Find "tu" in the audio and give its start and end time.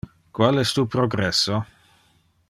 0.77-0.85